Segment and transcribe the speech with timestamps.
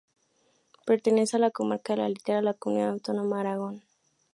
[0.83, 3.83] Pertenece a la comarca de La Litera, en la comunidad autónoma de Aragón.